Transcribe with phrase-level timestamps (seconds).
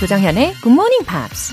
[0.00, 1.52] 조정현의 Good Morning Pops.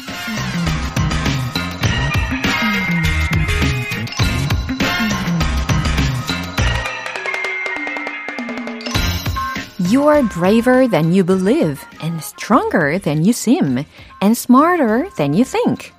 [9.91, 13.83] You are braver than you believe, and stronger than you seem,
[14.23, 15.91] and smarter than you think.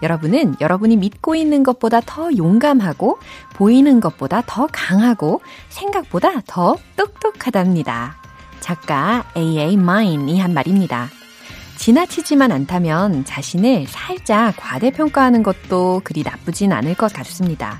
[0.00, 3.18] 여러분은 여러분이 믿고 있는 것보다 더 용감하고,
[3.54, 8.14] 보이는 것보다 더 강하고, 생각보다 더 똑똑하답니다.
[8.60, 9.74] 작가 A.A.
[9.74, 11.10] Mine이 한 말입니다.
[11.76, 17.78] 지나치지만 않다면 자신을 살짝 과대평가하는 것도 그리 나쁘진 않을 것 같습니다.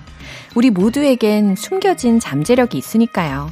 [0.54, 3.50] 우리 모두에겐 숨겨진 잠재력이 있으니까요.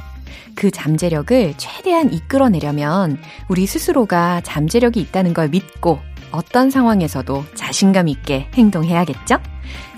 [0.55, 3.17] 그 잠재력을 최대한 이끌어내려면
[3.49, 5.99] 우리 스스로가 잠재력이 있다는 걸 믿고
[6.31, 9.37] 어떤 상황에서도 자신감 있게 행동해야겠죠?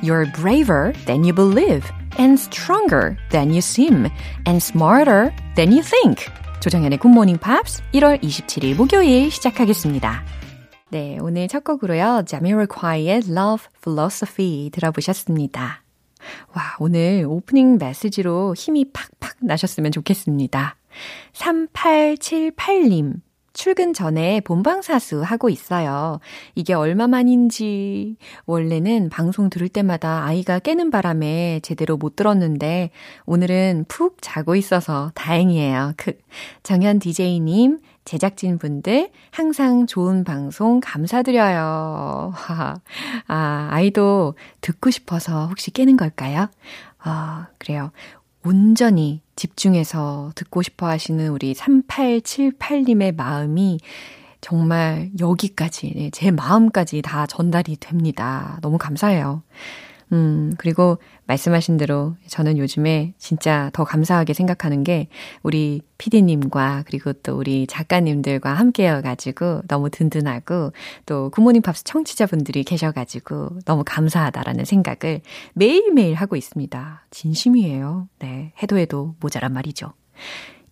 [0.02, 4.08] You're braver than you believe, and stronger than you seem,
[4.48, 6.26] and smarter than you think.
[6.60, 10.37] 조정현의 굿모닝 팝스 1월 27일 목요일 시작하겠습니다.
[10.90, 12.24] 네, 오늘 첫 곡으로요.
[12.26, 15.84] 자미로콰이의 Love Foolosophy 들어보셨습니다.
[16.54, 20.78] 와, 오늘 오프닝 메시지로 힘이 팍팍 나셨으면 좋겠습니다.
[21.34, 23.16] 3878님.
[23.52, 26.20] 출근 전에 본방사수 하고 있어요.
[26.54, 28.16] 이게 얼마만인지.
[28.46, 32.92] 원래는 방송 들을 때마다 아이가 깨는 바람에 제대로 못 들었는데
[33.26, 35.94] 오늘은 푹 자고 있어서 다행이에요.
[35.98, 36.14] 그
[36.62, 42.34] 정현 DJ님, 제작진 분들 항상 좋은 방송 감사드려요.
[43.28, 46.48] 아, 아이도 듣고 싶어서 혹시 깨는 걸까요?
[47.00, 47.92] 아, 그래요.
[48.46, 53.80] 온전히 집중해서 듣고 싶어 하시는 우리 3878님의 마음이
[54.40, 58.58] 정말 여기까지, 네, 제 마음까지 다 전달이 됩니다.
[58.62, 59.44] 너무 감사해요.
[60.14, 65.08] 음, 그리고 말씀하신 대로 저는 요즘에 진짜 더 감사하게 생각하는 게
[65.44, 70.72] 우리 피디님과 그리고 또 우리 작가님들과 함께여가지고 너무 든든하고
[71.06, 75.22] 또 굿모닝 팝스 청취자분들이 계셔가지고 너무 감사하다라는 생각을
[75.54, 77.06] 매일매일 하고 있습니다.
[77.12, 78.08] 진심이에요.
[78.20, 78.54] 네.
[78.62, 79.94] 해도 해도 모자란 말이죠.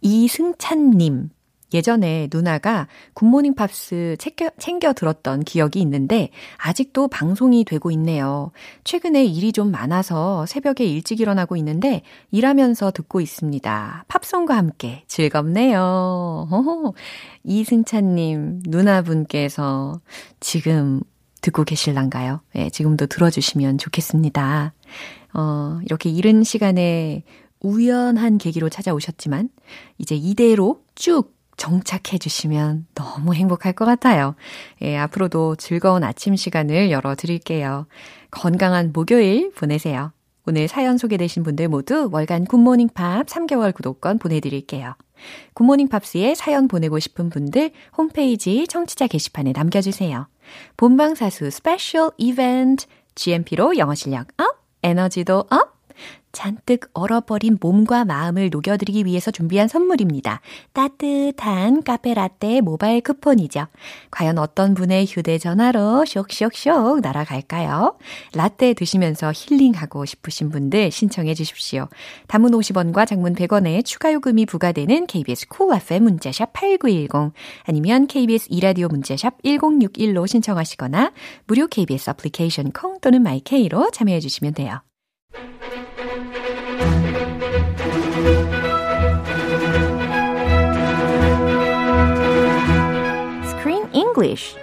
[0.02, 1.30] 이승찬님.
[1.76, 8.52] 예전에 누나가 굿모닝 팝스 챙겨, 챙겨 들었던 기억이 있는데 아직도 방송이 되고 있네요.
[8.84, 14.06] 최근에 일이 좀 많아서 새벽에 일찍 일어나고 있는데 일하면서 듣고 있습니다.
[14.08, 16.48] 팝송과 함께 즐겁네요.
[16.50, 16.94] 허허.
[17.44, 20.00] 이승찬님, 누나분께서
[20.40, 21.02] 지금
[21.42, 22.42] 듣고 계실란가요?
[22.54, 24.74] 네, 지금도 들어주시면 좋겠습니다.
[25.34, 27.24] 어, 이렇게 이른 시간에
[27.60, 29.50] 우연한 계기로 찾아오셨지만,
[29.98, 34.36] 이제 이대로 쭉 정착해 주시면 너무 행복할 것 같아요.
[34.82, 37.88] 예, 앞으로도 즐거운 아침 시간을 열어 드릴게요.
[38.32, 40.12] 건강한 목요일 보내세요.
[40.48, 44.96] 오늘 사연 소개되신 분들 모두 월간 굿모닝 팝스 3개월 구독권 보내드릴게요.
[45.54, 50.28] 굿모닝 팝스에 사연 보내고 싶은 분들 홈페이지 청취자 게시판에 남겨주세요.
[50.78, 55.75] 본방사수 special 이벤트 GMP로 영어 실력 up, 에너지도 up,
[56.36, 60.42] 잔뜩 얼어버린 몸과 마음을 녹여드리기 위해서 준비한 선물입니다.
[60.74, 63.68] 따뜻한 카페 라떼 모바일 쿠폰이죠.
[64.12, 67.98] 과연 어떤 분의 휴대전화로 쇽쇽쇽 날아갈까요?
[68.34, 71.88] 라떼 드시면서 힐링하고 싶으신 분들 신청해 주십시오.
[72.28, 78.90] 단문 50원과 장문 100원에 추가 요금이 부과되는 KBS 쿨 cool 문자샵 8910 아니면 KBS 이라디오
[78.90, 81.14] 문자샵 1061로 신청하시거나
[81.48, 84.82] 무료 KBS 애플리케이션 콩 또는 마이케이로 참여해 주시면 돼요.
[94.16, 94.56] English.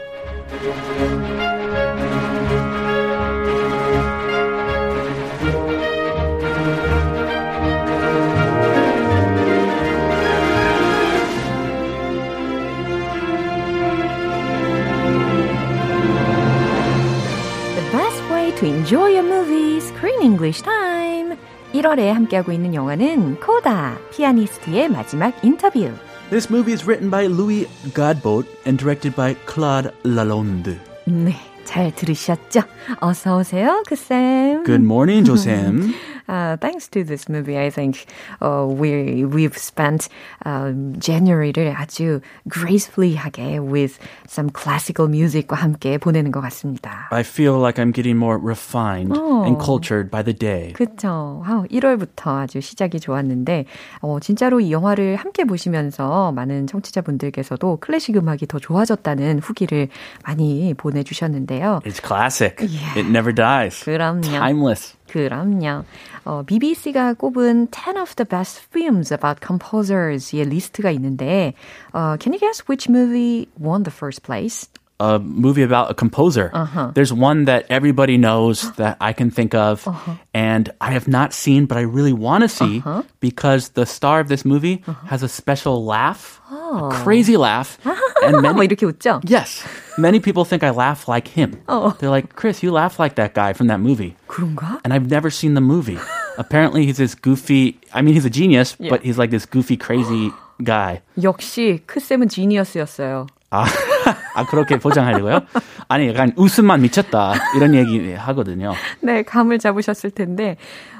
[17.74, 21.36] The best way to enjoy a movie, Screen English time.
[21.74, 25.90] 1월에 함께하고 있는 영화는 코다, 피아니스트의 마지막 인터뷰.
[26.31, 30.77] This movie is written by Louis Godbout and directed by Claude Lalonde.
[31.05, 32.61] 네, 잘 들으셨죠?
[32.99, 34.63] 어서 오세요, 그쌤.
[34.63, 35.93] Good morning, Josem.
[36.28, 38.06] Uh, thanks to this movie, I think
[38.40, 40.08] uh, we we've spent
[40.46, 43.98] uh, January를 아주 gracefully 하게 with
[44.28, 47.08] some classical music과 함께 보내는 것 같습니다.
[47.10, 49.42] I feel like I'm getting more refined Oh.
[49.44, 50.72] and cultured by the day.
[50.74, 51.42] 그쵸.
[51.44, 53.64] 아, 1월부터 아주 시작이 좋았는데,
[54.00, 59.88] 어, 진짜로 이 영화를 함께 보시면서 많은 청취자분들께서도 클래식 음악이 더 좋아졌다는 후기를
[60.24, 61.80] 많이 보내주셨는데요.
[61.84, 62.56] It's classic.
[62.60, 62.98] Yeah.
[63.00, 63.82] It never dies.
[63.84, 64.22] 그럼요.
[64.22, 64.94] Timeless.
[65.07, 65.83] 그럼요.
[66.25, 71.53] 어, BBC가 꼽은 10 of the best films about composers의 리스트가 있는데,
[71.93, 74.69] 어, can you guess which movie won the first place?
[75.01, 76.49] a movie about a composer.
[76.53, 76.89] Uh-huh.
[76.95, 79.85] There's one that everybody knows that I can think of,
[80.33, 83.03] and I have not seen, but I really want to see Uh-huh.
[83.21, 87.77] because the star of this movie has a special laugh, a crazy laugh,
[88.25, 89.21] and 뭐 many 이렇게 웃죠?
[89.29, 89.61] yes,
[90.01, 91.61] many people think I laugh like him.
[91.69, 91.93] Oh.
[92.01, 94.81] They're like, Chris, you laugh like that guy from that movie, 그런가?
[94.83, 95.99] and I've never seen the movie.
[96.41, 97.77] Apparently, he's this goofy.
[97.93, 98.89] I mean, he's a genius, Yeah.
[98.89, 100.33] but he's like this goofy, crazy
[100.63, 101.01] guy.
[101.21, 103.27] 역시 크쌤은 지니어스였어요.
[103.53, 103.63] 아,
[104.34, 105.40] 아 그렇게 포장하려고요?
[105.88, 108.72] 아니 약간 웃음만 미쳤다 이런 얘기 하거든요.
[109.00, 110.56] 네, 감을 잡으셨을 텐데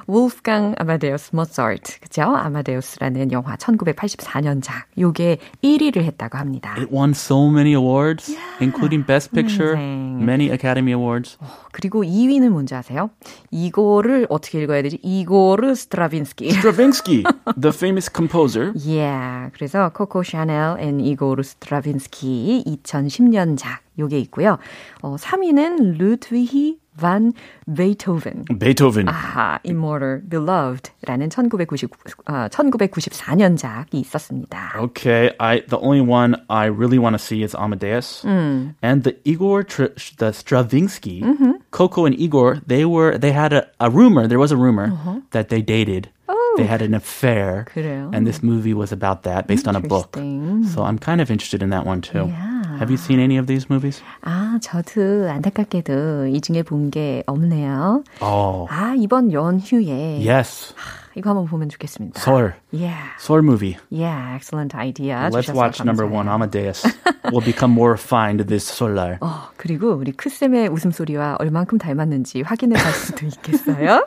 [0.08, 2.22] wolfgang Amadeus Mozart, 그죠?
[2.22, 4.84] 아마데우스라는 영화 1984년작.
[4.98, 6.74] 요게 1위를 했다고 합니다.
[6.78, 10.24] It won so many awards, including Best Picture, amazing.
[10.24, 11.38] many Academy Awards.
[11.72, 13.10] 그리고 2위는 뭔지 아세요?
[13.50, 14.98] 이거를 어떻게 읽어야 되지?
[15.02, 16.48] 이고르 스트라빈스키.
[16.48, 17.24] Stravinsky,
[17.60, 18.72] the famous composer.
[18.76, 19.50] Yeah.
[19.54, 24.58] 그래서 코코 샤넬 앤 이고르 스트라빈스키 2010년작 요게 있고요.
[25.02, 27.31] 어, 3위는 루드위히 반
[27.71, 28.45] 베이토벤.
[28.57, 29.07] Beethoven.
[29.07, 31.89] 아하, Immortal Beloved라는 1990,
[32.25, 34.73] 어, 1994년작이 있었습니다.
[34.75, 39.63] Okay, I the only one I really want to see is Amadeus and the Igor
[39.63, 41.23] Tr- the Stravinsky.
[41.71, 44.27] Coco and Igor, they were they had a, a rumor.
[44.27, 46.09] There was a rumor that they dated.
[46.57, 48.09] They had an affair, 그래요?
[48.15, 50.17] and this movie was about that, based on a book.
[50.17, 50.65] Interesting.
[50.65, 52.33] So I'm kind of interested in that one too.
[52.33, 52.50] Yeah.
[52.82, 54.02] Have you seen any of these movies?
[54.22, 58.02] 아, 저도 안타깝게도 이 중에 본 게 없네요.
[58.20, 60.74] Oh, 아, 이번 연휴에 yes,
[61.14, 62.20] 이거 한번 보면 좋겠습니다.
[62.20, 62.98] Soul, Yeah.
[63.20, 63.76] Soul movie.
[63.88, 65.30] Yeah, excellent idea.
[65.32, 66.12] Let's watch number 감사해요.
[66.12, 66.82] one, Amadeus.
[67.30, 69.18] we'll become more refined this solar.
[69.20, 74.04] 어, 그리고 우리 크쌤의 웃음소리와 얼만큼 닮았는지 확인해 볼 수도 있겠어요.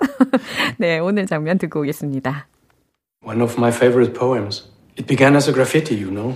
[0.78, 2.48] 네, 오늘 장면 듣고 오겠습니다.
[3.24, 4.68] One of my favorite poems.
[4.98, 6.36] It began as a graffiti, you know.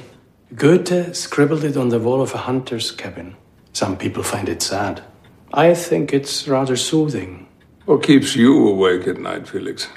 [0.56, 3.36] Goethe scribbled it on the wall of a hunter's cabin.
[3.74, 5.04] Some people find it sad.
[5.54, 7.48] I think it's rather soothing.
[7.86, 9.88] What keeps you awake at night, Felix?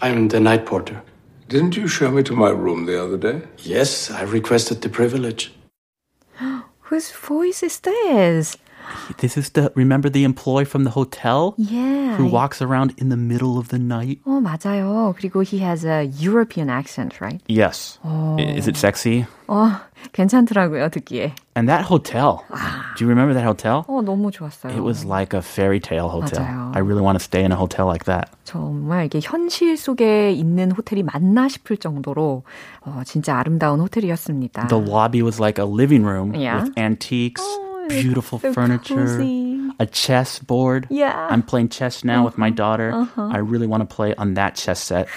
[0.00, 1.02] I'm the night porter.
[1.48, 3.42] Didn't you show me to my room the other day?
[3.58, 5.52] Yes, I requested the privilege.
[6.82, 8.56] Whose voice is this?
[9.17, 12.15] This is the remember the employee from the hotel Yeah.
[12.15, 14.19] who walks around in the middle of the night.
[14.25, 15.13] 어, 맞아요.
[15.17, 17.41] 그리고 he has a European accent, right?
[17.47, 17.99] Yes.
[18.03, 19.25] I- Is it sexy?
[19.47, 19.71] 어,
[20.13, 21.33] 괜찮더라고요, 듣기에.
[21.55, 22.43] And that hotel.
[22.95, 23.83] Do you remember that hotel?
[23.87, 24.71] 어, 너무 좋았어요.
[24.73, 26.43] It was like a fairy tale hotel.
[26.43, 26.71] 맞아요.
[26.75, 28.29] I really want to stay in a hotel like that.
[28.43, 32.43] 정말 이게 현실 속에 있는 호텔이 맞나 싶을 정도로
[32.85, 34.67] 어, 진짜 아름다운 호텔이었습니다.
[34.67, 36.63] The lobby was like a living room Yeah.
[36.63, 39.70] with antiques, Oh, beautiful so furniture, cozy.
[39.78, 40.86] a chess board.
[40.90, 41.08] Yeah.
[41.10, 41.28] Uh-huh.
[41.30, 43.08] I'm playing chess now with my daughter.
[43.16, 45.08] I really want to play on that chess set.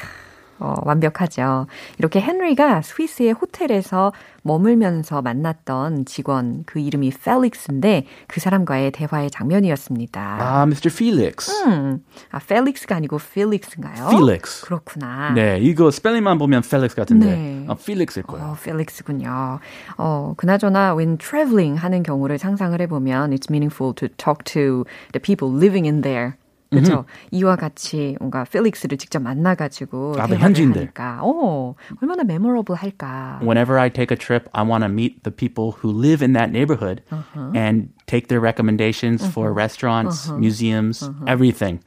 [0.62, 1.66] 어, 완벽하죠.
[1.98, 4.14] 이렇게 헨리가 스위스의 호텔에서
[4.44, 10.38] 머물면서 만났던 직원, 그 이름이 펠릭스인데 그 사람과의 대화의 장면이었습니다.
[10.40, 10.90] Ah, Mr.
[10.94, 11.52] Felix.
[11.66, 14.08] 음, 아, 펠릭스가 아니고 필릭스인가요?
[14.10, 14.62] Felix.
[14.66, 15.34] 그렇구나.
[15.34, 17.66] 네, 이거 스펠링만 보면 Felix 같은데 네.
[17.68, 18.46] 아, Felix일 거예요.
[18.46, 19.60] 어, 펠릭스군요.
[19.98, 25.50] 어, 그나저나 when traveling 하는 경우를 상상을 해보면 it's meaningful to talk to the people
[25.56, 26.34] living in there.
[26.72, 27.06] 그렇죠.
[27.32, 30.82] 이와 같이 뭔가 필릭스를 직접 만나가지고 아, 현지인들.
[30.82, 33.40] 하니까 어, 얼마나 메모러블 할까.
[33.42, 36.50] Whenever I take a trip, I want to meet the people who live in that
[36.52, 37.52] neighborhood Uh-huh.
[37.54, 41.26] and take their recommendations for restaurants, museums, Uh-huh.
[41.28, 41.80] everything.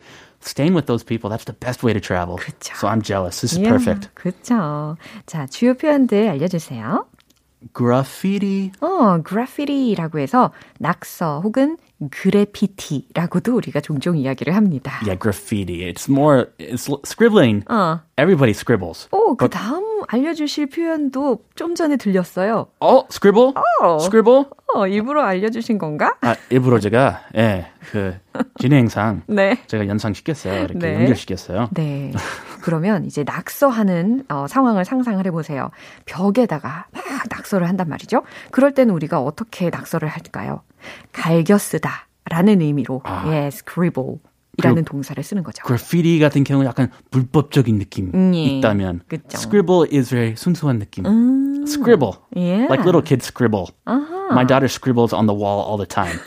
[0.45, 2.37] Staying with those people, that's the best way to travel.
[2.37, 2.77] 그쵸.
[2.77, 3.41] So I'm jealous.
[3.41, 4.13] This is Yeah, perfect.
[4.15, 4.99] 그렇죠.
[5.25, 7.07] 자, 주요 표현들 알려주세요.
[7.73, 8.73] Graffiti.
[8.81, 11.77] 어, 그래피티라고 해서 낙서 혹은
[12.11, 15.01] 그래피티라고도 우리가 종종 이야기를 합니다.
[15.03, 15.91] Yeah, graffiti.
[15.91, 17.65] It's more, it's scribbling.
[17.71, 18.01] 어.
[18.19, 19.09] Everybody scribbles.
[19.13, 22.67] 오, 그 다음 알려주실 표현도 좀 전에 들렸어요.
[22.81, 23.55] Oh, scribble?
[23.83, 23.97] Oh.
[24.05, 24.45] Scribble?
[24.75, 26.15] 어, 일부러 알려주신 건가?
[26.21, 28.15] 아, 일부러 제가, 예, 그,
[28.59, 29.23] 진행상.
[29.29, 29.59] 네.
[29.67, 30.65] 제가 연상시켰어요.
[30.65, 30.95] 이렇게 네.
[30.95, 31.71] 연결시켰어요.
[31.75, 32.13] 네.
[32.65, 35.69] 그러면 이제 낙서하는 어, 상황을 상상을 해보세요.
[36.07, 38.23] 벽에다가 막 낙서를 한단 말이죠.
[38.53, 40.63] 그럴 때는 우리가 어떻게 낙서를 할까요?
[41.13, 41.91] 갈겨 쓰다
[42.31, 43.25] 라는 의미로 아.
[43.31, 44.17] 예, scribble
[44.57, 45.63] 이라는 동사를 쓰는 거죠.
[45.67, 48.45] graffiti 같은 경우는 약간 불법적인 느낌 음, 예.
[48.45, 49.25] 있다면 그쵸.
[49.37, 51.05] scribble is very 순수한 느낌.
[51.05, 52.15] 음, scribble.
[52.37, 52.63] 예.
[52.65, 53.67] Like little kids scribble.
[53.85, 54.29] 아하.
[54.33, 56.19] My daughter scribbles on the wall all the time.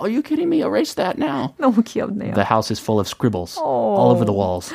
[0.00, 0.62] Are you kidding me?
[0.62, 1.52] Erase that now.
[1.60, 2.32] 너무 귀엽네요.
[2.34, 4.00] The house is full of scribbles Oh.
[4.00, 4.72] all over the walls.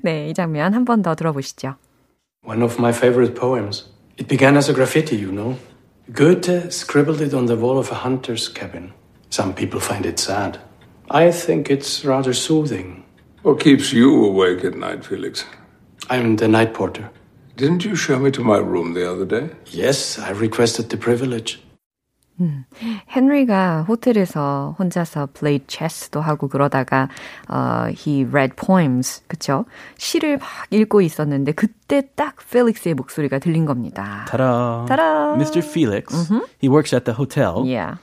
[0.05, 1.75] 네, 이 장면 한 번 더 들어보시죠.
[2.47, 3.91] One of my favorite poems.
[4.18, 5.58] It began as a graffiti, you know.
[6.12, 8.92] Goethe scribbled it on the wall of a hunter's cabin.
[9.30, 10.58] Some people find it sad.
[11.08, 13.04] I think it's rather soothing.
[13.42, 15.44] What keeps you awake at night, Felix?
[16.10, 17.10] I'm the night porter.
[17.56, 19.50] Didn't you show me to my room the other day?
[19.66, 21.62] Yes, I requested the privilege.
[23.14, 27.09] 헨리가 호텔에서 혼자서 played chess도 하고 그러다가
[27.50, 29.64] uh, he read poems, 그쵸?
[29.97, 34.26] 시를 막 읽고 있었는데 그때 딱 펠릭스의 목소리가 들린 겁니다.
[34.28, 34.87] Ta-da.
[34.87, 35.35] Ta-da.
[35.37, 35.62] Mr.
[35.62, 36.30] Felix.
[36.62, 37.64] He works at the hotel.
[37.66, 37.97] Yeah.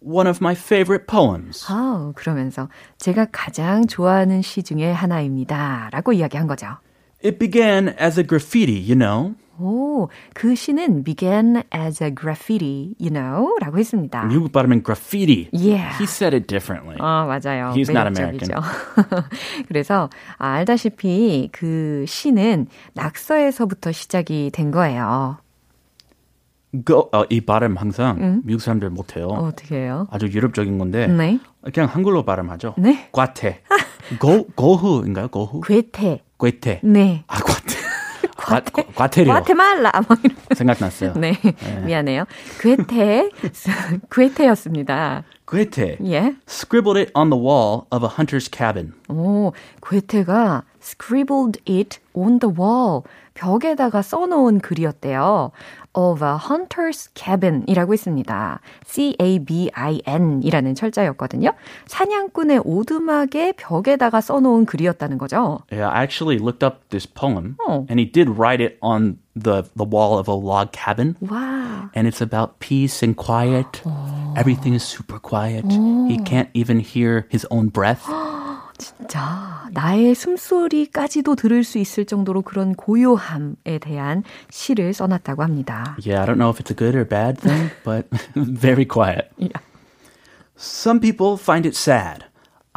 [0.00, 1.64] One of my favorite poems.
[1.68, 5.88] 아, 그러면서 제가 가장 좋아하는 시 중에 하나입니다.
[5.92, 6.78] 라고 이야기한 거죠.
[7.24, 9.34] It began as a graffiti, you know.
[9.60, 13.54] 오, 그 시는 began as a graffiti, you know?
[13.60, 14.24] 라고 했습니다.
[14.24, 15.48] 미국 발음은 graffiti.
[15.52, 15.96] Yeah.
[15.98, 16.96] He said it differently.
[17.00, 17.72] 아, 맞아요.
[17.74, 18.54] He's not 매력적이죠.
[19.68, 25.38] 그래서 아, 알다시피 그 시는 낙서에서부터 시작이 된 거예요.
[26.84, 29.28] Go, 어, 이 발음 항상 미국 사람들 못해요.
[29.28, 30.06] 어떻게 해요?
[30.10, 31.40] 아주 유럽적인 건데 네.
[31.72, 32.74] 그냥 한글로 발음하죠.
[32.76, 33.08] 네.
[33.10, 33.62] 과태.
[34.20, 35.28] 고 고흐인가요?
[35.28, 35.60] 고흐?
[35.64, 36.22] 괴테.
[36.38, 36.80] 괴태.
[36.84, 37.24] 네.
[37.26, 37.57] 아 과태.
[38.48, 39.30] 과, 과, 과태료.
[39.32, 39.92] 과테말라.
[40.08, 40.36] 뭐 이런.
[40.54, 41.12] 생각났어요.
[41.14, 41.34] 네.
[41.84, 42.24] 미안해요.
[42.60, 43.30] 괴테.
[44.10, 45.24] 괴테였습니다.
[45.46, 45.98] 괴태.
[46.04, 46.34] 예.
[46.48, 48.92] Scribbled it on the wall of a hunter's cabin.
[49.08, 49.52] 오,
[49.82, 53.02] 괴테가 scribbled it on the wall.
[53.34, 55.52] 벽에다가 써놓은 글이었대요.
[55.98, 58.60] Of a hunter's cabin이라고 있습니다.
[58.86, 61.52] C-A-B-I-N 이라는 철자였거든요.
[61.86, 65.60] 사냥꾼의 오두막의 벽에다가 써놓은 글이었다는 거죠.
[65.72, 67.84] Yeah, I actually looked up this poem, Oh.
[67.90, 71.16] and he did write it on the the wall of a log cabin.
[71.20, 71.90] 와.
[71.94, 73.82] And it's about peace and quiet.
[74.36, 75.64] Everything is super quiet.
[76.06, 78.06] He can't even hear his own breath.
[79.08, 85.96] 자, 나의 숨소리까지도 들을 수 있을 정도로 그런 고요함에 대한 시를 써놨다고 합니다.
[86.04, 89.30] Yeah, I don't know if it's a good or bad thing, but very quiet.
[89.36, 89.60] Yeah.
[90.56, 92.24] Some people find it sad.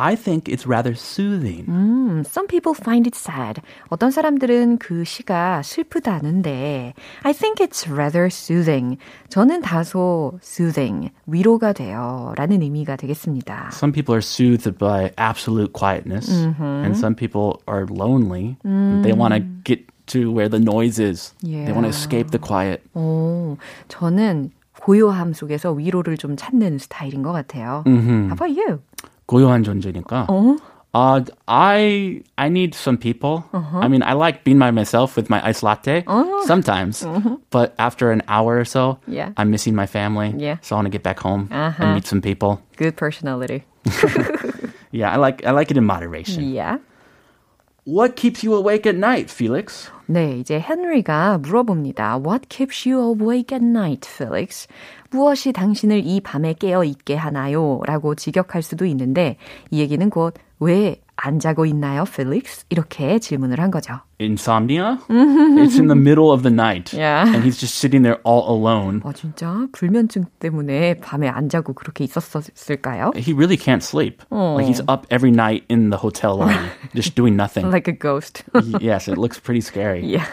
[0.00, 1.64] I think it's rather soothing.
[1.68, 3.62] 음, some people find it sad.
[3.88, 8.98] 어떤 사람들은 그 시가 슬프다는데 I think it's rather soothing.
[9.30, 12.34] 저는 다소 soothing, 위로가 돼요.
[12.36, 13.70] 라는 의미가 되겠습니다.
[13.72, 18.58] Some people are soothed by absolute quietness, and some people are lonely.
[18.64, 21.32] They want to get to where the noise is.
[21.42, 21.96] They want to Yeah.
[21.96, 22.82] escape the quiet.
[22.94, 23.56] 오,
[23.88, 24.50] 저는
[24.82, 27.82] 고요함 속에서 위로를 좀 찾는 스타일인 것 같아요.
[27.86, 28.80] How about you?
[29.30, 30.26] 고요한 존재니까.
[30.28, 30.56] 어?
[30.96, 33.44] Uh, I I need some people.
[33.52, 36.04] I mean, I like being by myself with my iced latte
[36.48, 37.04] sometimes,
[37.50, 39.28] but after an hour or so, Yeah.
[39.36, 40.32] I'm missing my family.
[40.38, 40.56] Yeah.
[40.62, 41.84] So I want to get back home Uh-huh.
[41.84, 42.62] and meet some people.
[42.80, 43.64] Good personality.
[44.90, 46.48] Yeah, I like I like it in moderation.
[46.48, 46.78] Yeah.
[47.88, 49.89] What keeps you awake at night, Felix?
[50.05, 52.19] 네, 이제 헨리가 물어봅니다.
[52.23, 54.67] What keeps you awake at night, Felix?
[55.09, 57.81] 무엇이 당신을 이 밤에 깨어 있게 하나요?
[57.85, 59.38] 라고 직역할 수도 있는데
[59.71, 62.64] 이 얘기는 곧 왜 안 자고 있나요, Felix?
[62.68, 64.00] 이렇게 질문을 한 거죠.
[64.20, 64.98] Insomnia?
[65.08, 66.92] it's in the middle of the night.
[66.92, 67.26] Yeah.
[67.26, 69.00] And he's just sitting there all alone.
[69.04, 73.12] 아, 진짜 불면증 때문에 밤에 안 자고 그렇게 있었을까요?
[73.16, 74.22] He really can't sleep.
[74.30, 77.70] Like he's up every night in the hotel lobby, just doing nothing.
[77.70, 78.44] Like a ghost.
[78.80, 80.04] yes, it looks pretty scary.
[80.04, 80.26] yeah.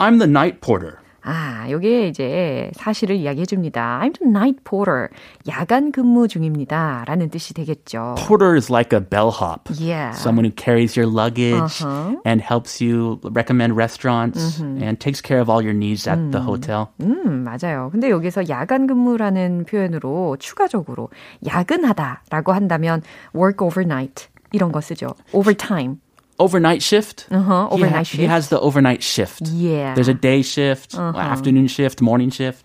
[0.00, 0.99] I'm the night porter.
[1.23, 3.99] 아, 여기에 이제 사실을 이야기해 줍니다.
[4.01, 5.07] I'm the night porter.
[5.47, 7.03] 야간 근무 중입니다.
[7.05, 8.15] 라는 뜻이 되겠죠.
[8.17, 9.69] Porter is like a bellhop.
[9.79, 10.15] Yeah.
[10.17, 12.17] Someone who carries your luggage Uh-huh.
[12.25, 16.87] and helps you recommend restaurants and takes care of all your needs at the hotel.
[17.01, 17.89] 음, 맞아요.
[17.91, 21.09] 근데 여기서 야간 근무라는 표현으로 추가적으로
[21.45, 23.01] 야근하다라고 한다면
[23.35, 25.13] work overnight 이런 거 쓰죠.
[25.33, 25.97] overtime.
[26.40, 27.26] overnight shift.
[27.30, 28.20] Uh-huh, He overnight ha- shift.
[28.20, 29.42] He has the overnight shift.
[29.48, 29.94] Yeah.
[29.94, 32.60] There's a day shift, afternoon shift, morning shift.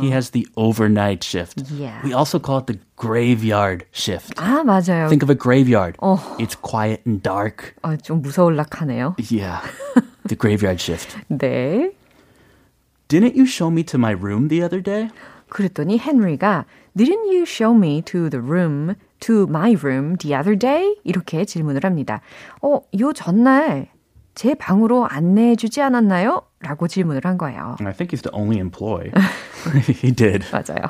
[0.00, 1.62] He has the overnight shift.
[1.70, 2.00] Yeah.
[2.04, 4.36] We also call it the graveyard shift.
[4.36, 5.08] 아, 맞아요.
[5.08, 5.96] Think of a graveyard.
[6.00, 6.22] Oh.
[6.38, 7.74] It's quiet and dark.
[7.82, 9.16] 어, 좀 무서울락하네요.
[9.30, 9.60] Yeah.
[10.24, 11.16] the graveyard shift.
[11.28, 11.90] 네.
[13.08, 15.10] Didn't you show me to my room the other day?
[15.48, 16.64] 그랬더니 헨리가
[16.96, 20.95] Didn't you show me to the room, to my room the other day?
[21.03, 22.21] 이렇게 질문을 합니다.
[22.61, 23.87] 어, 요 전날
[24.35, 26.41] 제 방으로 안내해 주지 않았나요?
[26.59, 27.75] 라고 질문을 한 거예요.
[27.79, 29.11] And I think he's the only employee.
[30.03, 30.45] he did.
[30.51, 30.87] 맞아요.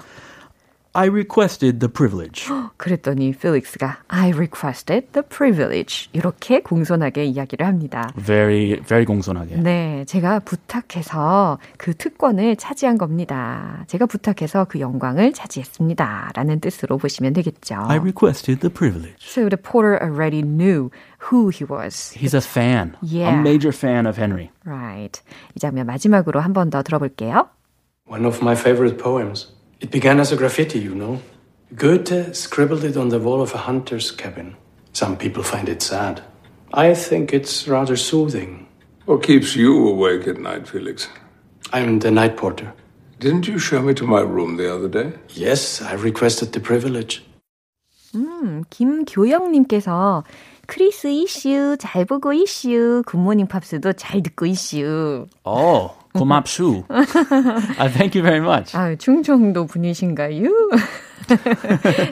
[0.94, 2.48] I requested the privilege.
[2.76, 8.12] 그랬더니 필릭스가 I requested the privilege 이렇게 공손하게 이야기를 합니다.
[8.18, 9.56] Very, very 공손하게.
[9.56, 13.86] 네, 제가 부탁해서 그 특권을 차지한 겁니다.
[13.88, 16.32] 제가 부탁해서 그 영광을 차지했습니다.
[16.36, 17.76] 라는 뜻으로 보시면 되겠죠.
[17.88, 19.16] I requested the privilege.
[19.22, 20.90] So the porter already knew
[21.32, 22.14] who he was.
[22.20, 23.34] He's a fan, Yeah.
[23.34, 24.50] a major fan of Henry.
[24.66, 25.22] Right.
[25.56, 27.48] 이 장면 마지막으로 한 번 더 들어볼게요.
[28.10, 29.48] One of my favorite poems.
[29.82, 31.20] It began as a graffiti, you know.
[31.76, 34.56] Goethe scribbled it on the wall of a hunter's cabin.
[34.94, 36.22] Some people find it sad.
[36.72, 38.68] I think it's rather soothing.
[39.06, 41.08] What keeps you awake at night, Felix?
[41.74, 42.74] I'm the night porter.
[43.20, 45.14] Didn't you show me to my room the other day?
[45.30, 47.24] Yes, I requested the privilege.
[48.70, 50.24] 김교영님께서
[50.68, 55.28] 크리스 이슈 잘 보고 이슈 굿모닝 팝스도 잘 듣고 이슈.
[55.46, 56.84] Oh, 고맙수.
[56.90, 58.76] uh, thank you very much.
[58.76, 60.50] 아, 충청도 분이신가요?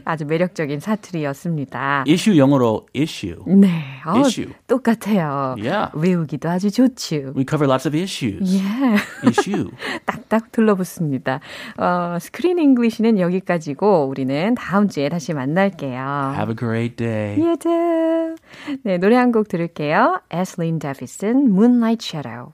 [0.05, 2.05] 아주 매력적인 사투리였습니다.
[2.07, 3.37] Issue 영어로 issue.
[3.47, 3.67] 네,
[4.05, 4.53] 어, Issue.
[4.67, 5.55] 똑같아요.
[5.57, 5.91] Yeah.
[5.93, 7.33] 외우기도 아주 좋죠.
[7.35, 8.55] We cover lots of issues.
[8.55, 9.71] 예, Issue.
[10.05, 11.39] 딱딱 둘러붙습니다.
[11.77, 16.33] 어, Screen English는 여기까지고 우리는 다음 주에 다시 만날게요.
[16.35, 17.37] Have a great day.
[17.41, 18.35] You too.
[18.83, 20.21] 네, 노래 한 곡 들을게요.
[20.31, 22.53] 에슬린 데비슨, Moonlight Shadow.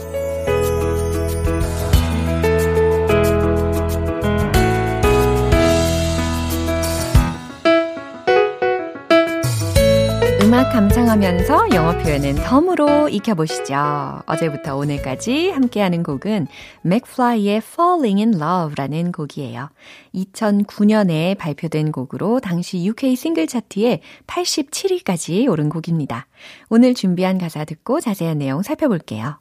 [10.61, 14.21] 음악 감상하면서 영어 표현은 덤으로 익혀보시죠.
[14.27, 16.45] 어제부터 오늘까지 함께하는 곡은
[16.83, 19.71] 맥플라이의 Falling in Love라는 곡이에요.
[20.13, 26.27] 2009년에 발표된 곡으로 당시 UK 싱글 차트에 87위까지 오른 곡입니다.
[26.69, 29.40] 오늘 준비한 가사 듣고 자세한 내용 살펴볼게요.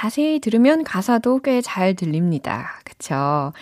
[0.00, 2.80] 자세히 들으면 가사도 꽤 잘 들립니다.
[2.84, 3.52] 그쵸?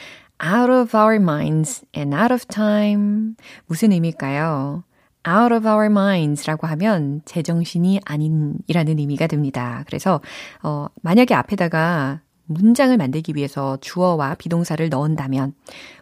[0.41, 3.35] Out of our minds and out of time.
[3.67, 4.85] 무슨 의미일까요?
[5.27, 9.83] out of our minds 라고 하면 제정신이 아닌이라는 의미가 됩니다.
[9.89, 10.21] 그래서,
[10.63, 15.55] 어, 만약에 앞에다가 문장을 만들기 위해서 주어와 비동사를 넣은다면,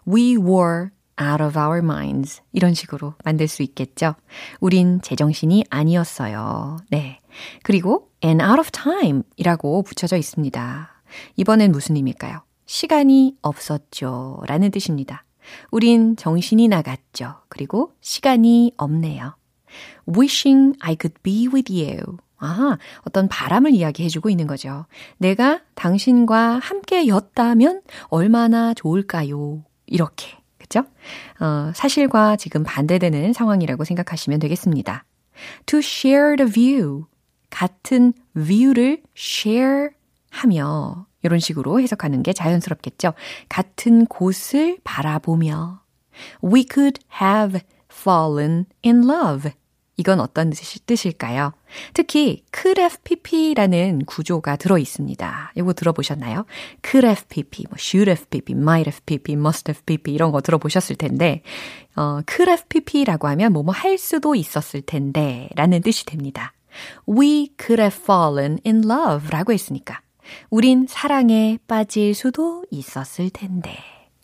[0.07, 2.42] we were out of our minds.
[2.53, 4.14] 이런 식으로 만들 수 있겠죠.
[4.61, 6.77] 우린 제정신이 아니었어요.
[6.90, 7.20] 네.
[7.62, 11.03] 그리고 and out of time 이라고 붙여져 있습니다.
[11.37, 12.42] 이번엔 무슨 의미일까요?
[12.66, 14.42] 시간이 없었죠.
[14.46, 15.25] 라는 뜻입니다.
[15.70, 17.37] 우린 정신이 나갔죠.
[17.49, 19.37] 그리고 시간이 없네요.
[20.09, 22.18] Wishing I could be with you.
[22.38, 24.87] 아, 어떤 바람을 이야기해주고 있는 거죠.
[25.18, 29.64] 내가 당신과 함께였다면 얼마나 좋을까요?
[29.87, 30.37] 이렇게.
[30.59, 30.81] 그죠?
[31.40, 35.05] 어, 사실과 지금 반대되는 상황이라고 생각하시면 되겠습니다.
[35.66, 37.05] To share the view.
[37.50, 39.90] 같은 view를 share
[40.30, 43.14] 하며 이런 식으로 해석하는 게 자연스럽겠죠.
[43.48, 45.82] 같은 곳을 바라보며
[46.42, 49.50] We could have fallen in love.
[49.98, 50.52] 이건 어떤
[50.85, 51.54] 뜻일까요?
[51.94, 55.52] 특히 could have pp라는 구조가 들어 있습니다.
[55.56, 56.44] 이거 들어보셨나요?
[56.85, 60.42] could have pp, 뭐 should have pp, might have pp, must have pp 이런 거
[60.42, 61.42] 들어보셨을 텐데
[61.96, 66.52] 어, could have pp라고 하면 뭐뭐 할 수도 있었을 텐데 라는 뜻이 됩니다.
[67.08, 70.00] We could have fallen in love 라고 했으니까.
[70.50, 73.76] 우린 사랑에 빠질 수도 있었을 텐데.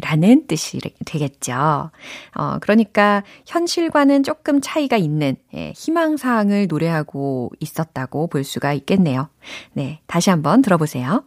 [0.02, 1.90] 라는 뜻이 되겠죠.
[2.34, 9.28] 어, 그러니까 현실과는 조금 차이가 있는 예, 희망사항을 노래하고 있었다고 볼 수가 있겠네요.
[9.74, 11.24] 네, 다시 한번 들어보세요.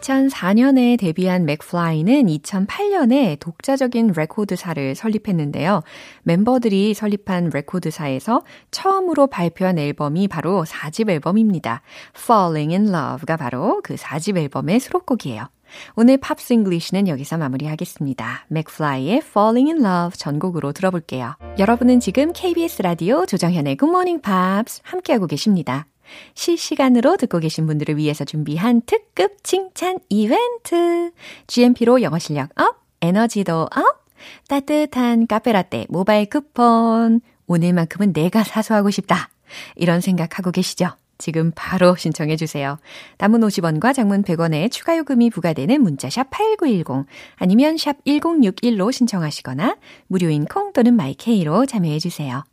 [0.00, 5.82] (2004년에) 데뷔한 맥플라이는 (2008년에) 독자적인 레코드사를 설립했는데요.
[6.22, 11.82] 멤버들이 설립한 레코드사에서 처음으로 발표한 앨범이 바로 4집 앨범입니다.
[12.16, 15.48] Falling in Love가 바로 그 4집 앨범의 수록곡이에요.
[15.96, 18.46] 오늘 Pops English는 여기서 마무리하겠습니다.
[18.48, 21.36] 맥플라이의 Falling in Love 전곡으로 들어볼게요.
[21.58, 25.86] 여러분은 지금 KBS 라디오 조정현의 Good Morning Pops 함께하고 계십니다.
[26.34, 31.12] 실시간으로 듣고 계신 분들을 위해서 준비한 특급 칭찬 이벤트.
[31.46, 34.04] GMP로 영어 실력 up, 에너지도 up,
[34.48, 37.20] 따뜻한 카페라떼 모바일 쿠폰.
[37.46, 39.28] 오늘만큼은 내가 사소하고 싶다.
[39.76, 40.90] 이런 생각하고 계시죠?
[41.18, 42.78] 지금 바로 신청해 주세요.
[43.18, 49.76] 단문 50원과 장문 100원의 추가 요금이 부과되는 문자샵 8910 아니면 샵 1061로 신청하시거나
[50.08, 52.44] 무료인 콩 또는 My K로 참여해 주세요.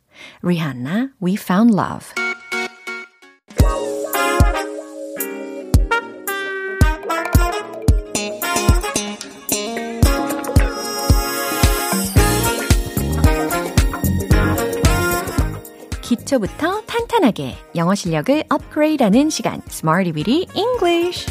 [0.42, 2.31] Rihanna, We Found Love.
[16.32, 21.26] 기초부터 탄탄하게 영어 실력을 업그레이드하는 시간 Smarty Weedy English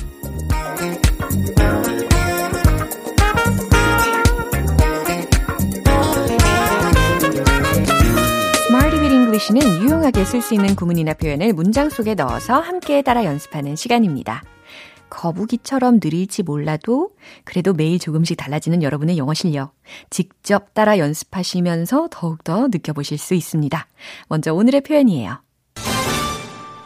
[9.42, 14.44] English는 유용하게 쓸 수 있는 구문이나 표현을 문장 속에 넣어서 함께 따라 연습하는 시간입니다.
[15.12, 17.12] 거북이처럼 느릴지 몰라도
[17.44, 19.76] 그래도 매일 조금씩 달라지는 여러분의 영어 실력
[20.10, 23.88] 직접 따라 연습하시면서 더욱더 느껴보실 수 있습니다.
[24.28, 25.44] 먼저 오늘의 표현이에요.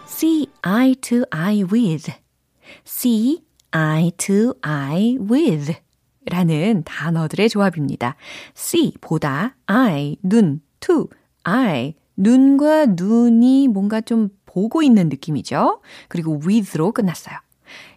[0.09, 2.11] see eye to eye with
[2.85, 5.73] see eye to eye with
[6.25, 8.15] 라는 단어들의 조합입니다.
[8.57, 11.07] see 보다 eye 눈 to
[11.47, 15.81] eye 눈과 눈이 뭔가 좀 보고 있는 느낌이죠.
[16.07, 17.37] 그리고 with로 끝났어요.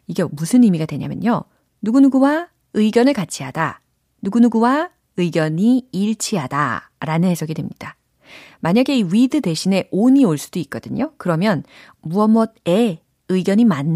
[0.08, 1.44] 이게 무슨 의미가 되냐면요.
[1.82, 3.80] 누구누구와 의견을 같이 하다.
[4.22, 6.90] 누구누구와 의견이 일치하다.
[7.00, 7.96] 라는 해석이 됩니다.
[8.60, 11.12] 만약에 이 with 대신에 on이 올 수도 있거든요.
[11.18, 11.62] 그러면
[12.00, 13.86] 무엇 무엇에 의견이 맞,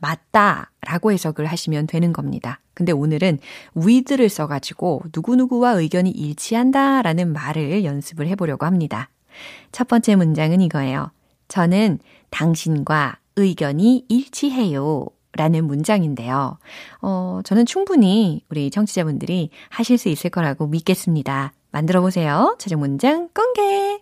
[0.00, 2.60] 맞다 라고 해석을 하시면 되는 겁니다.
[2.74, 3.38] 근데 오늘은
[3.76, 9.08] with를 써가지고 누구누구와 의견이 일치한다 라는 말을 연습을 해보려고 합니다.
[9.72, 11.10] 첫 번째 문장은 이거예요.
[11.48, 11.98] 저는
[12.30, 15.06] 당신과 의견이 일치해요.
[15.34, 16.58] 라는 문장인데요.
[17.00, 21.52] 어, 저는 충분히 우리 청취자분들이 하실 수 있을 거라고 믿겠습니다.
[21.70, 22.54] 만들어 보세요.
[22.58, 24.00] 최종 문장 공개!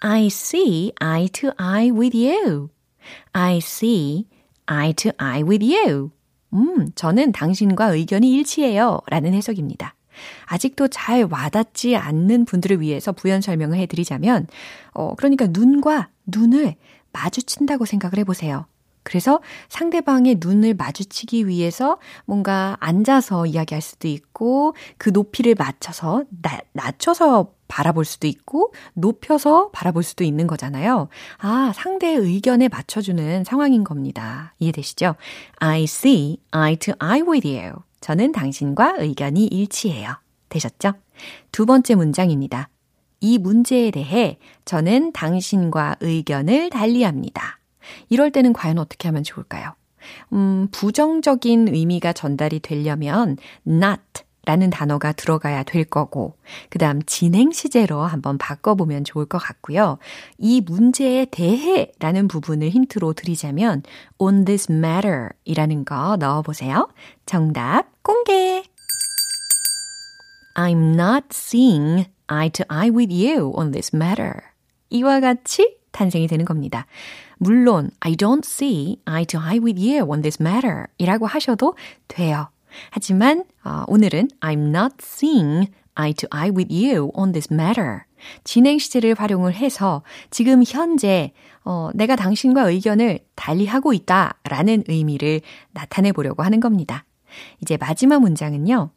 [0.00, 2.68] I see eye to eye with you.
[3.32, 4.26] I see
[4.70, 6.10] eye to eye with you.
[6.52, 9.00] 음, 저는 당신과 의견이 일치해요.
[9.08, 9.94] 라는 해석입니다.
[10.46, 14.46] 아직도 잘 와닿지 않는 분들을 위해서 부연 설명을 해드리자면,
[14.92, 16.76] 어, 그러니까 눈과 눈을
[17.12, 18.66] 마주친다고 생각을 해보세요.
[19.06, 27.52] 그래서 상대방의 눈을 마주치기 위해서 뭔가 앉아서 이야기할 수도 있고 그 높이를 맞춰서 나, 낮춰서
[27.68, 31.06] 바라볼 수도 있고 높여서 바라볼 수도 있는 거잖아요.
[31.38, 34.54] 아, 상대의 의견에 맞춰주는 상황인 겁니다.
[34.58, 35.14] 이해되시죠?
[35.60, 37.74] I see eye to eye with you.
[38.00, 40.16] 저는 당신과 의견이 일치해요.
[40.48, 40.94] 되셨죠?
[41.52, 42.70] 두 번째 문장입니다.
[43.20, 47.60] 이 문제에 대해 저는 당신과 의견을 달리합니다.
[48.08, 49.74] 이럴 때는 과연 어떻게 하면 좋을까요?
[50.32, 56.36] 음, 부정적인 의미가 전달이 되려면 not 라는 단어가 들어가야 될 거고,
[56.70, 59.98] 그 다음 진행 시제로 한번 바꿔보면 좋을 것 같고요.
[60.38, 63.82] 이 문제에 대해 라는 부분을 힌트로 드리자면,
[64.18, 66.88] on this matter 이라는 거 넣어보세요.
[67.26, 68.62] 정답 공개!
[70.54, 74.32] I'm not seeing eye to eye with you on this matter.
[74.90, 76.86] 이와 같이 탄생이 되는 겁니다.
[77.38, 81.74] 물론 I don't see eye to eye with you on this matter 이라고 하셔도
[82.08, 82.48] 돼요.
[82.90, 88.00] 하지만 어, 오늘은 I'm not seeing eye to eye with you on this matter.
[88.44, 91.32] 진행 시제를 활용을 해서 지금 현재
[91.64, 95.40] 어, 내가 당신과 의견을 달리하고 있다라는 의미를
[95.72, 97.04] 나타내 보려고 하는 겁니다.
[97.60, 98.90] 이제 마지막 문장은요.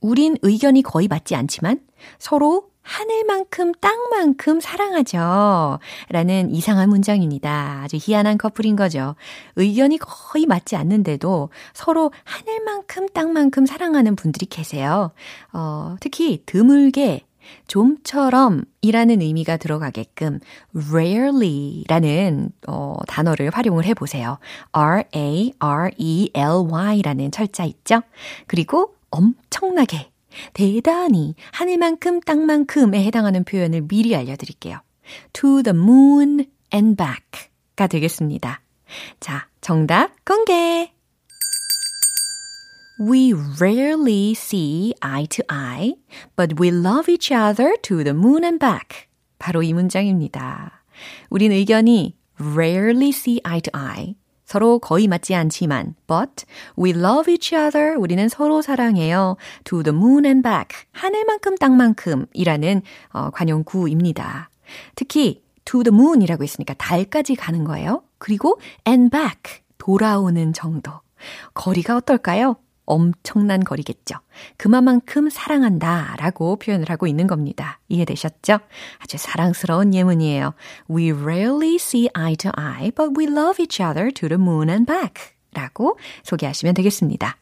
[0.00, 1.80] 우린 의견이 거의 맞지 않지만
[2.18, 5.80] 서로 하늘만큼 땅만큼 사랑하죠.
[6.08, 7.80] 라는 이상한 문장입니다.
[7.82, 9.16] 아주 희한한 커플인 거죠.
[9.56, 15.10] 의견이 거의 맞지 않는데도 서로 하늘만큼 땅만큼 사랑하는 분들이 계세요.
[15.52, 17.26] 어, 특히 드물게
[17.66, 20.40] 좀처럼 이라는 의미가 들어가게끔
[20.74, 24.38] rarely라는 어, 단어를 활용을 해보세요.
[24.72, 25.50] R-A-R-E-L-Y라는
[27.30, 28.02] 철자 있죠?
[28.46, 30.10] 그리고 엄청나게
[30.52, 34.80] 대단히 하늘만큼 땅만큼에 해당하는 표현을 미리 알려드릴게요.
[35.32, 38.60] to the moon and back가 되겠습니다.
[39.20, 40.92] 자, 정답 공개!
[42.98, 45.96] We rarely see eye to eye,
[46.34, 49.06] but we love each other to the moon and back.
[49.38, 50.82] 바로 이 문장입니다.
[51.28, 54.14] 우린 의견이 rarely see eye to eye.
[54.46, 56.46] 서로 거의 맞지 않지만, but
[56.78, 57.96] we love each other.
[57.98, 59.36] 우리는 서로 사랑해요.
[59.64, 60.86] To the moon and back.
[60.92, 64.48] 하늘만큼 땅만큼 이라는 어, 관용구입니다.
[64.94, 68.02] 특히 to the moon이라고 했으니까 달까지 가는 거예요.
[68.18, 69.62] 그리고 and back.
[69.78, 70.92] 돌아오는 정도.
[71.54, 72.56] 거리가 어떨까요?
[72.86, 74.16] 엄청난 거리겠죠.
[74.56, 77.80] 그만큼 사랑한다 라고 표현을 하고 있는 겁니다.
[77.88, 78.58] 이해되셨죠?
[78.98, 80.54] 아주 사랑스러운 예문이에요.
[80.90, 84.90] We rarely see eye to eye, but we love each other to the moon and
[84.90, 87.36] back 라고 소개하시면 되겠습니다.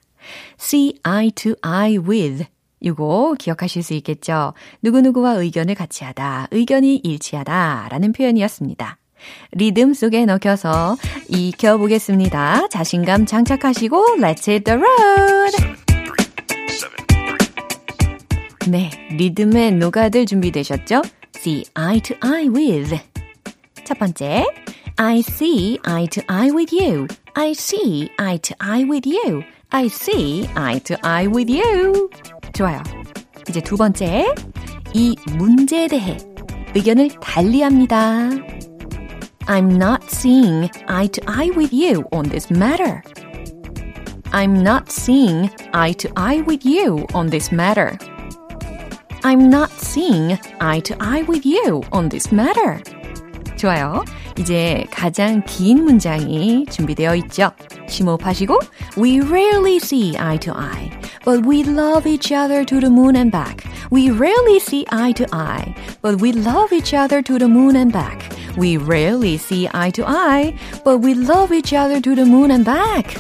[0.59, 2.46] see eye to eye with
[2.80, 4.52] 이거 기억하실 수 있겠죠?
[4.83, 8.98] 누구누구와 의견을 같이 하다, 의견이 일치하다 라는 표현이었습니다.
[9.53, 10.97] 리듬 속에 넣겨서
[11.29, 12.69] 익혀보겠습니다.
[12.69, 15.75] 자신감 장착하시고 Let's hit the road!
[18.69, 21.03] 네, 리듬에 녹아들 준비되셨죠?
[21.37, 22.99] See eye to eye with.
[23.85, 24.47] 첫 번째,
[24.97, 27.07] I see eye to eye with you.
[27.35, 29.43] I see eye to eye with you.
[29.71, 32.09] I see eye to eye with you.
[32.55, 32.83] 좋아요.
[33.49, 34.33] 이제 두 번째,
[34.95, 36.17] 이 문제에 대해
[36.75, 38.31] 의견을 달리합니다.
[39.48, 43.04] I'm not seeing eye to eye with you on this matter.
[44.32, 47.98] I'm not seeing eye to eye with you on this matter.
[49.24, 52.82] I'm not seeing eye to eye with you on this matter.
[53.58, 54.06] 좋아요.
[54.38, 57.52] 이제 가장 긴 문장이 준비되어 있죠.
[57.88, 58.60] 심호흡하시고
[58.98, 60.91] We rarely see eye to eye,
[61.26, 63.63] but we love each other to the moon and back.
[63.91, 67.91] We rarely see eye to eye, but we love each other to the moon and
[67.91, 68.24] back.
[68.58, 72.63] We rarely see eye to eye, but we love each other to the moon and
[72.65, 73.15] back.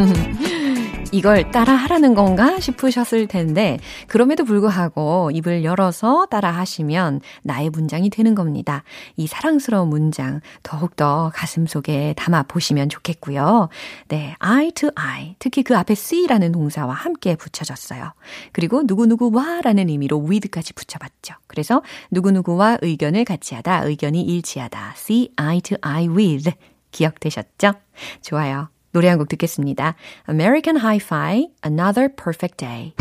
[1.12, 8.36] 이걸 따라 하라는 건가 싶으셨을 텐데, 그럼에도 불구하고 입을 열어서 따라 하시면 나의 문장이 되는
[8.36, 8.84] 겁니다.
[9.16, 13.68] 이 사랑스러운 문장 더욱더 가슴 속에 담아 보시면 좋겠고요.
[14.08, 15.34] 네, eye to eye.
[15.40, 18.12] 특히 그 앞에 see라는 동사와 함께 붙여졌어요.
[18.52, 21.34] 그리고 누구누구와 라는 의미로 with까지 붙여봤죠.
[21.48, 24.94] 그래서 누구누구와 의견을 같이 하다, 의견이 일치하다.
[24.96, 26.52] see eye to eye with.
[26.92, 27.72] 기억되셨죠?
[28.22, 28.68] 좋아요.
[28.92, 29.94] 노래 한 곡 듣겠습니다.
[30.28, 32.92] American Hi-Fi, Another Perfect Day.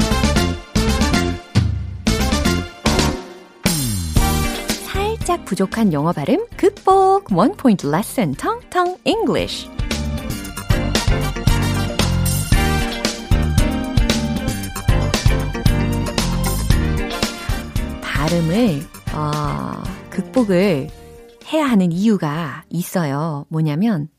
[4.85, 9.69] 살짝 부족한 영어 발음 극복 One Point Lesson Tong Tong English.
[18.01, 18.81] 발음을
[19.13, 20.87] 어, 극복을
[21.51, 23.45] 해야 하는 이유가 있어요.
[23.49, 24.09] 뭐냐면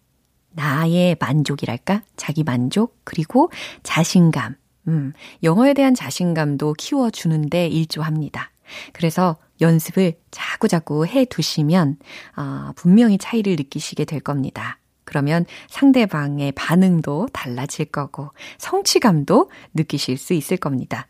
[0.52, 2.02] 나의 만족이랄까?
[2.16, 3.00] 자기 만족?
[3.04, 3.50] 그리고
[3.82, 4.56] 자신감.
[4.88, 8.50] 음, 영어에 대한 자신감도 키워주는데 일조합니다.
[8.92, 11.98] 그래서 연습을 자꾸자꾸 해 두시면,
[12.34, 14.78] 아, 분명히 차이를 느끼시게 될 겁니다.
[15.04, 21.08] 그러면 상대방의 반응도 달라질 거고, 성취감도 느끼실 수 있을 겁니다.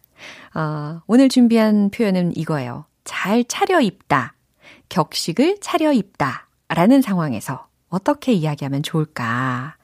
[0.55, 2.87] 어, 오늘 준비한 표현은 이거예요.
[3.05, 4.35] 잘 차려입다.
[4.89, 6.49] 격식을 차려입다.
[6.69, 9.77] 라는 상황에서 어떻게 이야기하면 좋을까?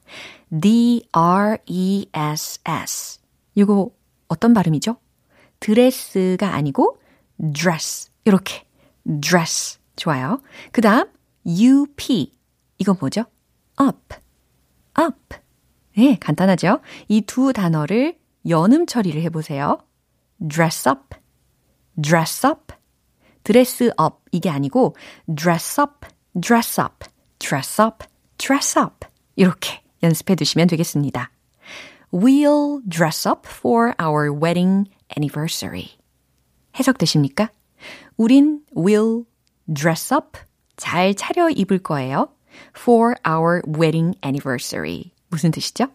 [1.77, 3.21] D-R-E-S-S.
[3.55, 3.91] 이거
[4.29, 4.97] 어떤 발음이죠?
[5.61, 6.99] 드레스가 아니고
[7.53, 8.11] dress.
[8.25, 8.65] 이렇게.
[9.21, 9.79] dress.
[9.97, 10.41] 좋아요.
[10.73, 11.07] 그 다음,
[11.47, 12.33] UP.
[12.79, 13.25] 이건 뭐죠?
[13.81, 14.15] up.
[15.01, 15.37] up.
[15.97, 16.81] 네, 간단하죠?
[17.09, 19.79] 이 두 단어를 연음 처리를 해보세요.
[20.47, 21.17] dress up.
[22.01, 22.75] dress up.
[23.45, 24.17] dress up.
[24.33, 24.95] 이게 아니고
[25.35, 26.07] dress up.
[26.39, 27.07] dress up.
[27.47, 28.05] Dress up,
[28.39, 29.07] dress up.
[29.37, 31.31] 이렇게 연습해 두시면 되겠습니다.
[32.13, 35.91] We'll dress up for our wedding anniversary.
[36.77, 37.51] 해석되십니까?
[38.17, 39.27] 우린 will
[39.73, 40.39] dress up,
[40.77, 42.31] 잘 차려 입을 거예요.
[42.77, 45.13] for our wedding anniversary.
[45.29, 45.87] 무슨 뜻이죠?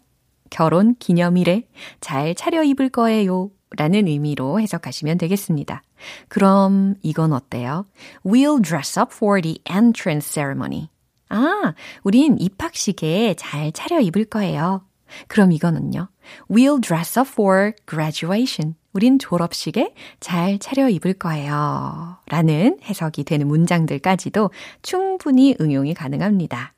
[0.49, 1.67] 결혼 기념일에
[1.99, 3.51] 잘 차려 입을 거예요.
[3.77, 5.81] 라는 의미로 해석하시면 되겠습니다.
[6.27, 7.87] 그럼 이건 어때요?
[8.23, 10.90] We'll dress up for the entrance ceremony.
[11.31, 14.85] 아, 우린 입학식에 잘 차려입을 거예요.
[15.27, 16.09] 그럼 이거는요.
[16.49, 18.75] We'll dress up for graduation.
[18.93, 22.17] 우린 졸업식에 잘 차려입을 거예요.
[22.27, 26.73] 라는 해석이 되는 문장들까지도 충분히 응용이 가능합니다.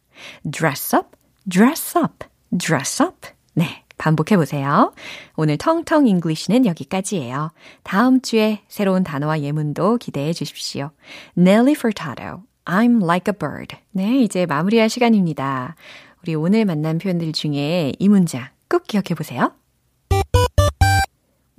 [0.50, 1.08] dress up,
[1.50, 3.30] dress up, dress up.
[3.54, 3.84] 네.
[3.98, 4.92] 반복해 보세요.
[5.36, 7.52] 오늘 텅텅 English는 여기까지예요.
[7.84, 10.90] 다음 주에 새로운 단어와 예문도 기대해 주십시오.
[11.38, 13.76] Nelly Furtado, I'm like a bird.
[13.92, 15.76] 네, 이제 마무리할 시간입니다.
[16.22, 19.52] 우리 오늘 만난 표현들 중에 이 문장 꼭 기억해 보세요.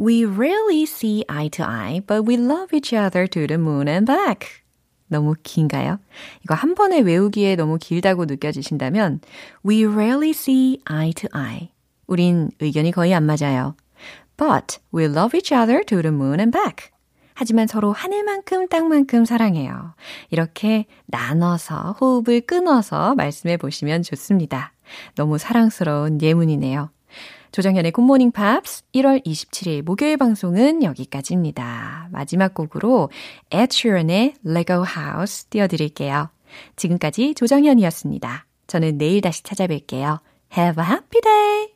[0.01, 4.07] We rarely see eye to eye, but we love each other to the moon and
[4.07, 4.49] back.
[5.09, 5.99] 너무 긴가요?
[6.43, 9.21] 이거 한 번에 외우기에 너무 길다고 느껴지신다면
[9.65, 11.71] We rarely see eye to eye.
[12.07, 13.77] 우린 의견이 거의 안 맞아요.
[14.37, 16.94] But we love each other to the moon and back.
[17.35, 19.95] 하지만 서로 하늘만큼 땅만큼 사랑해요.
[20.31, 24.73] 이렇게 나눠서 호흡을 끊어서 말씀해 보시면 좋습니다.
[25.17, 26.91] 너무 사랑스러운 예문이네요.
[27.53, 32.09] 조정현의 Good Morning Pops 1월 27일 목요일 방송은 여기까지입니다.
[32.11, 33.11] 마지막 곡으로
[33.51, 36.31] Ed Sheeran의 Lego House 띄워드릴게요.
[36.77, 38.47] 지금까지 조정현이었습니다.
[38.67, 40.19] 저는 내일 다시 찾아뵐게요.
[40.57, 41.69] Have a happy day!